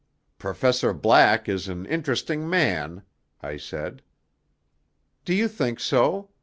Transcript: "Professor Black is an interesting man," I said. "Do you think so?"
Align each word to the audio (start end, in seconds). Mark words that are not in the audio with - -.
"Professor 0.39 0.95
Black 0.95 1.47
is 1.47 1.67
an 1.67 1.85
interesting 1.85 2.49
man," 2.49 3.03
I 3.41 3.57
said. 3.57 4.01
"Do 5.25 5.31
you 5.35 5.47
think 5.47 5.79
so?" 5.79 6.31